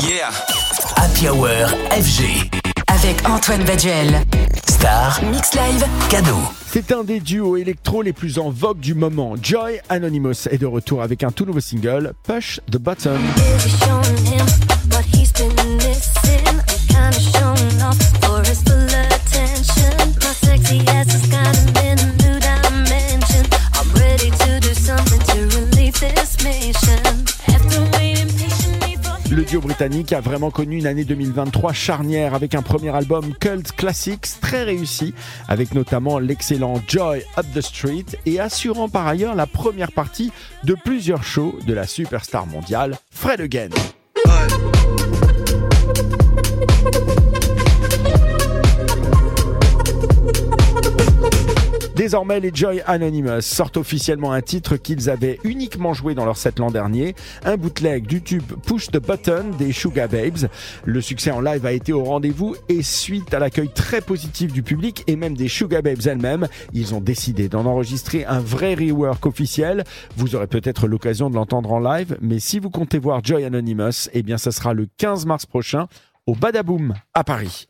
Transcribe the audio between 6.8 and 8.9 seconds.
un des duos électro les plus en vogue